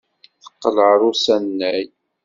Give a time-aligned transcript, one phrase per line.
[0.43, 1.85] Teqqel ɣer usanay.